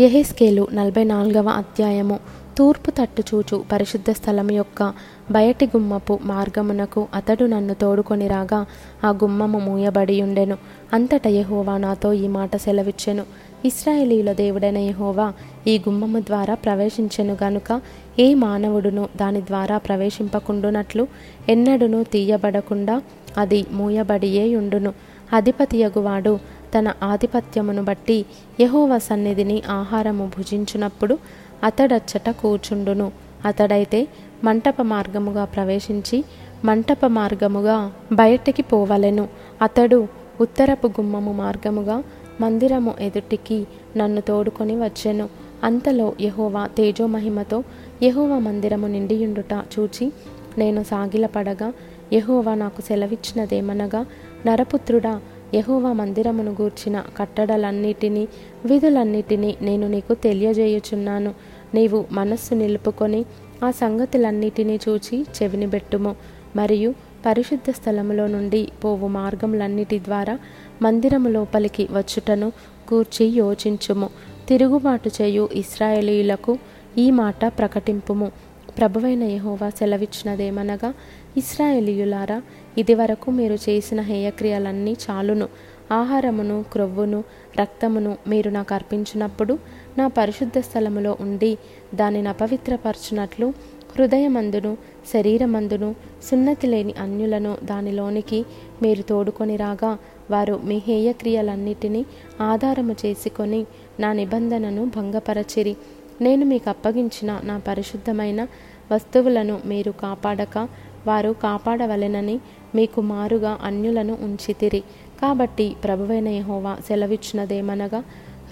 [0.00, 2.18] ఎహెస్కేలు నలభై నాలుగవ అధ్యాయము.
[2.58, 4.92] తూర్పు తట్టు చూచు పరిశుద్ధ స్థలం యొక్క
[5.30, 8.66] బయటి గుమ్మపు మార్గమునకు అతడు నన్ను తోడుకొని రాగా
[9.04, 10.56] ఆ గుమ్మము మూయబడి ఉండెను.
[10.92, 13.24] అంతట యహోవా నాతో ఈ మాట సెలవిచ్చెను.
[13.64, 15.32] ఇస్రాయేలీల దేవుడైన యెహోవా
[15.66, 17.80] ఈ గుమ్మము ద్వారా ప్రవేశించెను గనుక
[18.18, 21.06] ఏ మానవుడును దాని ద్వారా ప్రవేశింపకుండునట్లు
[21.48, 23.02] ఎన్నడునూ తీయబడకుండా
[23.38, 24.92] అది మూయబడియే ఉండును.
[25.32, 26.38] అధిపతియగువాడు
[26.74, 28.26] తన ఆధిపత్యమును బట్టి
[28.60, 31.18] యహోవ సన్నిధిని ఆహారము భుజించునప్పుడు
[31.64, 33.12] అతడచ్చట కూర్చుండును.
[33.44, 34.08] అతడైతే
[34.44, 36.24] మంటప మార్గముగా ప్రవేశించి
[36.64, 39.28] మంటప మార్గముగా బయటికి పోవలెను.
[39.62, 40.08] అతడు
[40.40, 42.04] ఉత్తరపు గుమ్మము మార్గముగా
[42.40, 45.28] మందిరము ఎదుటికి నన్ను తోడుకొని వచ్చెను.
[45.64, 47.64] అంతలో యహోవా తేజోమహిమతో
[48.02, 50.12] యెహోవా మందిరము నిండియుండుట చూచి
[50.58, 51.72] నేను సాగిలపడగా
[52.12, 54.06] యహోవా నాకు సెలవిచ్చినదేమనగా
[54.46, 55.20] నరపుత్రుడా
[55.54, 58.28] యెహోవా మందిరమును గూర్చిన కట్టడలన్నిటినీ
[58.64, 61.34] విధులన్నిటినీ నేను నీకు తెలియజేయుచున్నాను.
[61.74, 63.24] నీవు మనస్సు నిలుపుకొని
[63.64, 66.16] ఆ సంగతులన్నిటినీ చూచి చెవినిబెట్టుము
[66.56, 66.94] మరియు
[67.26, 70.38] పరిశుద్ధ స్థలములో నుండి పోవు మార్గములన్నిటి ద్వారా
[70.82, 72.52] మందిరము లోపలికి వచ్చుటను
[72.92, 74.10] గూర్చి యోచించుము.
[74.48, 76.58] తిరుగుబాటు చేయు ఇస్రాయేలీలకు
[76.98, 78.32] ఈ మాట ప్రకటింపుము.
[78.78, 80.94] ప్రభువైన యహోవా సెలవిచ్చినదేమనగా
[81.36, 82.42] ఇస్రాయేలీయులారా
[82.78, 85.46] ఇదివరకు మీరు చేసిన హేయక్రియలన్నీ చాలును.
[85.92, 87.24] ఆహారమును క్రొవ్వును
[87.60, 89.58] రక్తమును మీరు నాకు అర్పించినప్పుడు
[89.98, 91.52] నా పరిశుద్ధ స్థలములో ఉండి
[91.94, 93.48] దానిని అపవిత్రపరచినట్లు
[93.96, 94.76] హృదయమందును
[95.12, 98.44] శరీరమందును సున్నతి లేని అన్యులను దానిలోనికి
[98.82, 99.98] మీరు తోడుకొని రాగా
[100.30, 102.02] వారు మీ హేయక్రియలన్నిటినీ
[102.40, 103.60] ఆధారము చేసుకొని
[104.00, 105.76] నా నిబంధనను భంగపరచిరి.
[106.20, 108.46] నేను మీకు అప్పగించిన నా పరిశుద్ధమైన
[108.92, 110.68] వస్తువులను మీరు కాపాడక
[111.06, 112.40] వారు కాపాడవలెనని
[112.74, 114.80] మీకు మారుగా అన్యులను ఉంచితిరి.
[115.22, 118.04] కాబట్టి ప్రభువైన యహోవా సెలవిచ్చినదేమనగా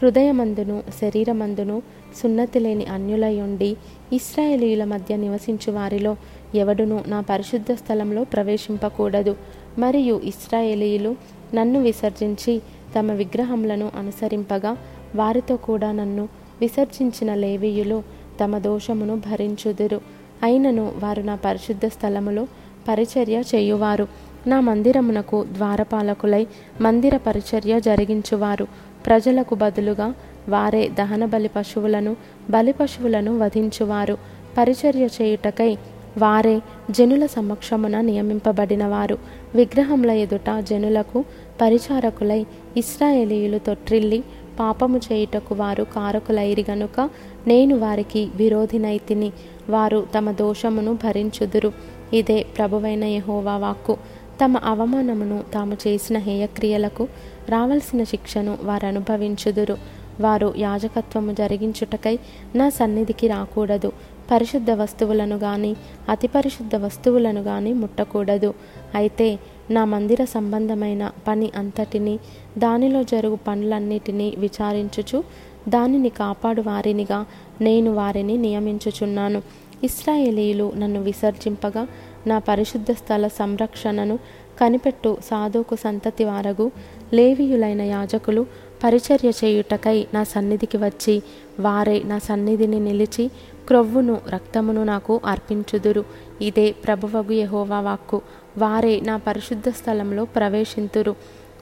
[0.02, 1.82] హృదయమందును శరీరమందును
[2.22, 3.76] సున్నతి లేని అన్యులయుండి
[4.12, 6.16] ఇస్రాయేలీయుల మధ్య నివసించు వారిలో
[6.54, 9.36] ఎవడును నా పరిశుద్ధ స్థలంలో ప్రవేశింపకూడదు.
[9.78, 11.16] మరియు ఇస్రాయేలీయులు
[11.54, 12.62] నన్ను విసర్జించి
[12.98, 14.76] తమ విగ్రహములను అనుసరింపగా
[15.14, 16.28] వారితో కూడా నన్ను
[16.60, 18.02] విసర్జించిన లేవీయులు
[18.44, 20.00] తమ దోషమును భరించుదురు.
[20.42, 22.44] అయినను వారు నా పరిశుద్ధ స్థలములో
[22.88, 24.06] పరిచర్య చేయువారు.
[24.46, 26.46] నా మందిరమునకు ద్వారపాలకులై
[26.80, 28.66] మందిర పరిచర్య జరిగించువారు.
[29.06, 30.14] ప్రజలకు బదులుగా
[30.48, 32.16] వారే దహన బలి పశువులను
[32.50, 34.18] బలి పశువులను వధించువారు.
[34.58, 35.76] పరిచర్య చేయుటకై
[36.18, 39.18] వారే జనుల సమక్షమున నియమింపబడినవారు.
[39.54, 41.24] విగ్రహముల ఎదుట జనులకు
[41.60, 42.46] పరిచారకులై
[42.76, 44.24] ఇస్రాయేలీయులు తొట్రిల్లి
[44.60, 47.10] పాపము చేయుటకు వారు కారకులైరి గనుక
[47.46, 49.32] నేను వారికి విరోధినైతిని
[49.70, 51.72] వారు తమ దోషమును భరించుదురు.
[52.12, 53.96] ఇదే ప్రభువైన యహోవా వాక్కు.
[54.44, 57.08] తమ అవమానమును తాము చేసిన హేయక్రియలకు
[57.48, 59.76] రావలసిన శిక్షను వారు అనుభవించుదురు
[60.20, 62.18] వారు యాజకత్వము జరిగించుటకై
[62.54, 63.92] నా సన్నిధికి రాకూడదు.
[64.30, 65.76] పరిశుద్ధ వస్తువులను గాని
[66.08, 68.54] అతి పరిశుద్ధ వస్తువులను గాని ముట్టకూడదు.
[68.94, 69.38] అయితే
[69.70, 72.18] నా మందిర సంబంధమైన పని అంతటిని
[72.58, 75.24] దానిలో జరుగు పనులన్నిటినీ విచారించుచు
[75.68, 77.26] దానిని కాపాడు వారినిగా
[77.60, 79.42] నేను వారిని నియమించుచున్నాను.
[79.84, 81.86] ఇస్రాయేలీలు నన్ను విసర్జింపగా
[82.26, 84.18] నా పరిశుద్ధ స్థల సంరక్షణను
[84.60, 86.70] కనిపెట్టు సాధుకు సంతతి వారగు
[87.14, 88.46] లేవీయులైన యాజకులు
[88.84, 91.22] పరిచర్య చేయుటకై నా సన్నిధికి వచ్చి
[91.60, 93.30] వారే నా సన్నిధిని నిలిచి
[93.68, 96.04] క్రొవ్వును రక్తమును నాకు అర్పించుదురు.
[96.40, 98.20] ఇదే ప్రభువగు యహోవా వాక్కు.
[98.58, 101.16] వారే నా పరిశుద్ధ స్థలంలో ప్రవేశింతురు.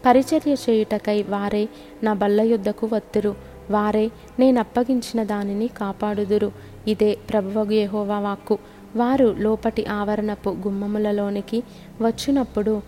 [0.06, 1.68] పరిచర్య చేయుటకై వారే
[2.02, 3.34] నా బల్ల యుద్ధకు వత్తురు.
[3.70, 6.52] వారే నేను అప్పగించిన దానిని కాపాడుదురు.
[6.88, 8.58] ఇదే ప్రభువగు యహోవా వాక్కు.
[8.96, 11.62] వారు లోపటి ఆవరణపు గుమ్మములలోనికి
[12.00, 12.82] వచ్చినప్పుడు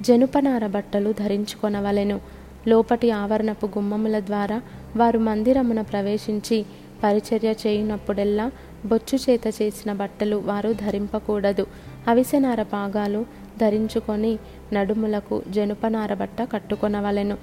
[0.00, 2.20] జనుపనార బట్టలు ధరించుకొనవలెను.
[2.68, 4.62] లోపటి ఆవరణపు గుమ్మముల ద్వారా
[4.96, 6.66] వారు మందిరమున ప్రవేశించి
[7.02, 8.52] పరిచర్య చేయునప్పుడెల్లా
[8.86, 11.66] బొచ్చు చేత చేసిన బట్టలు వారు ధరింపకూడదు.
[12.08, 13.26] అవిసెనార పాగాలు
[13.60, 14.38] ధరించుకొని
[14.72, 17.36] నడుములకు జనుపనార బట్ట కట్టుకొనవలెను.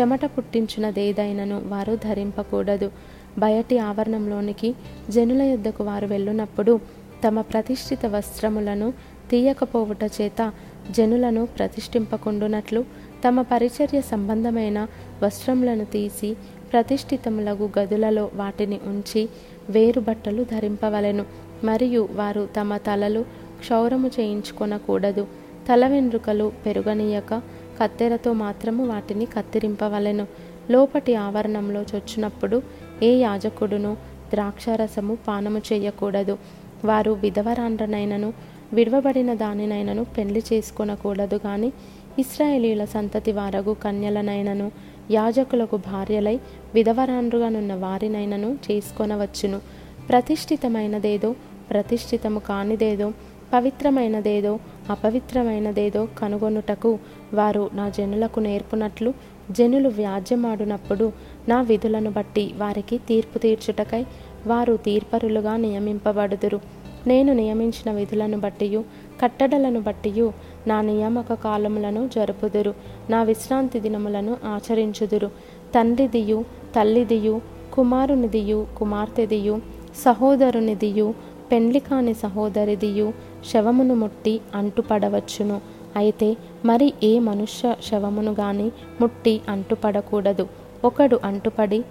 [0.00, 2.90] చెమట పుట్టించినదేదైనను వారు ధరింపకూడదు.
[3.38, 4.74] బయటి ఆవరణంలోనికి
[5.10, 6.80] జనుల యొద్దకు వారు వెళ్ళునప్పుడు
[7.26, 8.92] తమ ప్రతిష్ఠిత వస్త్రములను
[9.30, 10.52] తీయకపోవుట చేత
[10.90, 12.84] జనులను ప్రతిష్ఠింపకుండునట్లు
[13.28, 14.86] తమ పరిచర్య సంబంధమైన
[15.22, 16.36] వస్త్రములను తీసి
[16.72, 19.28] ప్రతిష్ఠితములగు గదులలో వాటిని ఉంచి
[19.70, 21.24] వేరు బట్టలు ధరింపవలెను.
[21.64, 23.24] మరియు వారు తమ తలలు
[23.58, 25.26] క్షౌరము చేయించుకొనకూడదు.
[25.72, 27.42] తల వెండ్రుకలు పెరుగనీయక
[27.80, 30.26] కత్తెరతో మాత్రము వాటిని కత్తిరింపవలెను.
[30.70, 32.62] లోపటి ఆవరణంలో చొచ్చినప్పుడు
[33.02, 33.96] ఏ యాజకుడును
[34.30, 36.38] ద్రాక్షారసము పానము చేయకూడదు.
[36.84, 38.32] వారు విధవరాండ్రనైనను
[38.72, 41.72] విడవబడిన దానినైనను పెళ్ళి చేసుకొనకూడదు కానీ
[42.18, 44.72] ఇస్రాయేలీల సంతతి వారగు కన్యలనైనను
[45.10, 46.40] యాజకులకు భార్యలై
[46.74, 49.60] విధవరాండ్రుగానున్న వారినైనను చేసుకొనవచ్చును.
[50.08, 51.34] ప్రతిష్ఠితమైనదేదో
[51.70, 53.12] ప్రతిష్ఠితము కానిదేదో
[53.52, 54.58] పవిత్రమైనదేదో
[54.90, 56.98] అపవిత్రమైనదేదో కనుగొనుటకు
[57.34, 59.14] వారు నా జనులకు నేర్పునట్లు
[59.50, 61.12] జనులు వ్యాజ్యమాడునప్పుడు
[61.48, 64.06] నా విధులను బట్టి వారికి తీర్పు తీర్చుటకై
[64.46, 66.60] వారు తీర్పరులుగా నియమింపబడుదురు.
[67.06, 68.84] నేను నియమించిన విధులను బట్టియు
[69.22, 70.32] కట్టడలను బట్టియు
[70.66, 72.74] నా నియామక కాలములను జరుపుదురు
[73.10, 75.26] నా విశ్రాంతి దినములను ఆచరించుదురు.
[75.74, 76.44] తండ్రిదియు
[76.76, 77.40] తల్లిదియు
[77.72, 79.60] కుమారునిదియు కుమార్తెదియు
[80.04, 81.14] సహోదరునిదియు
[81.52, 83.12] పెండ్లి కాని సహోదరిదియు
[83.52, 85.60] శవమును ముట్టి అంటుపడవచ్చును.
[85.96, 88.70] అయితే మరి ఏ మనుష్య శవమును గాని
[89.00, 90.48] ముట్టి అంటుపడకూడదు.
[90.84, 91.84] ఒకడు అంటుపడి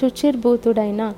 [0.00, 1.14] శుచిర్భూతుడైన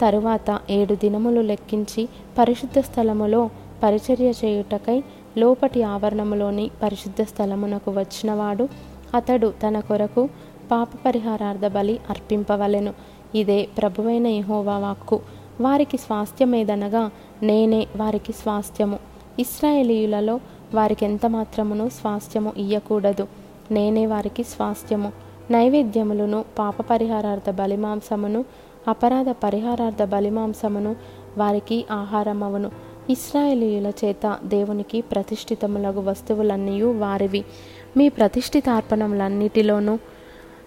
[0.00, 2.08] తరువాత ఏడు దినములు లెక్కించి
[2.38, 3.50] పరిశుద్ధ స్థలములో
[3.82, 5.02] పరిచర్య చేయుటకై
[5.38, 8.68] లోపటి ఆవరణములోని పరిశుద్ధ స్థలమునకు వచ్చినవాడు
[9.14, 10.28] అతడు తన కొరకు
[10.70, 12.94] పాప పరిహారార్థ బలి అర్పింపవలెను.
[13.34, 15.20] ఇదే ప్రభువైన యహోవా వాక్కు.
[15.60, 17.10] వారికి స్వాస్థ్యమేదనగా
[17.42, 18.98] నేనే వారికి స్వాస్థ్యము.
[19.38, 20.40] ఇస్రాయేలీయులలో
[20.74, 23.28] వారికి ఎంత మాత్రమును స్వాస్థ్యము ఇయ్యకూడదు.
[23.70, 25.12] నేనే వారికి స్వాస్థ్యము.
[25.50, 28.44] నైవేద్యములను పాప పరిహారార్థ బలిమాంసమును
[28.88, 30.96] అపరాధ పరిహారార్థ బలిమాంసమును
[31.38, 32.70] వారికి ఆహారమవును.
[33.10, 37.44] ఇస్రాయేలీయుల చేత దేవునికి ప్రతిష్ఠితములగు వస్తువులన్నీ వారివి.
[37.96, 39.98] మీ ప్రతిష్ఠితార్పణములన్నిటిలోనూ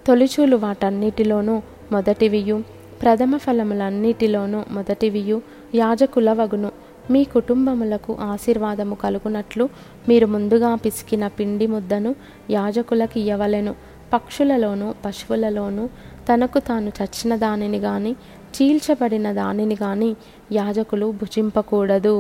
[0.08, 1.62] తొలిచూలు వాటన్నిటిలోనూ
[1.92, 2.64] మొదటివియు.
[3.02, 5.42] ప్రథమ ఫలములన్నిటిలోనూ మొదటివియు.
[5.76, 6.72] యాజకుల వగును
[7.12, 9.70] మీ కుటుంబములకు ఆశీర్వాదము కలుగునట్లు
[10.10, 12.16] మీరు ముందుగా పిసికిన పిండి ముద్దను
[12.50, 13.76] యాజకులకు ఇయ్యవలెను.
[14.14, 15.90] పక్షులలోనూ పశువులలోనూ
[16.34, 18.16] తనకు తాను చచ్చిన దానిని గాని
[18.56, 20.16] చీల్చబడిన దానిని కానీ
[20.52, 22.16] యాజకులు భుజింపకూడదు.